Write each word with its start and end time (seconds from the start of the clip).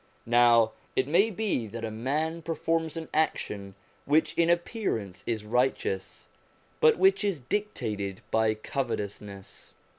Now 0.25 0.71
it 0.95 1.07
may 1.07 1.29
be 1.29 1.67
that 1.67 1.85
a 1.85 1.91
man 1.91 2.41
performs 2.41 2.97
an 2.97 3.07
action 3.13 3.75
which 4.05 4.33
in 4.33 4.49
appearance 4.49 5.23
is 5.27 5.45
righteous, 5.45 6.27
but 6.79 6.97
which 6.97 7.23
is 7.23 7.37
dictated 7.37 8.21
by 8.31 8.55
covetousness. 8.55 9.73